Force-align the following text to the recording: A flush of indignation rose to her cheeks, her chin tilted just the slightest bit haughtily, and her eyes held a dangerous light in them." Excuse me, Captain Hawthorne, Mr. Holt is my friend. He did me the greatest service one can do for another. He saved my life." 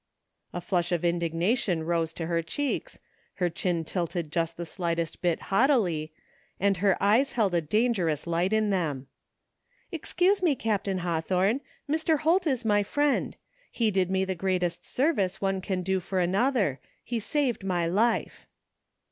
A 0.51 0.61
flush 0.61 0.91
of 0.91 1.05
indignation 1.05 1.83
rose 1.83 2.11
to 2.13 2.25
her 2.25 2.41
cheeks, 2.41 2.97
her 3.35 3.51
chin 3.51 3.83
tilted 3.83 4.31
just 4.31 4.57
the 4.57 4.65
slightest 4.65 5.21
bit 5.21 5.39
haughtily, 5.53 6.11
and 6.59 6.77
her 6.77 6.97
eyes 6.99 7.33
held 7.33 7.53
a 7.53 7.61
dangerous 7.61 8.25
light 8.25 8.51
in 8.51 8.71
them." 8.71 9.05
Excuse 9.91 10.41
me, 10.41 10.55
Captain 10.55 10.97
Hawthorne, 10.97 11.61
Mr. 11.87 12.17
Holt 12.17 12.47
is 12.47 12.65
my 12.65 12.81
friend. 12.81 13.35
He 13.69 13.91
did 13.91 14.09
me 14.09 14.25
the 14.25 14.33
greatest 14.33 14.85
service 14.85 15.39
one 15.39 15.61
can 15.61 15.83
do 15.83 15.99
for 15.99 16.19
another. 16.19 16.79
He 17.03 17.19
saved 17.19 17.63
my 17.63 17.85
life." 17.85 18.47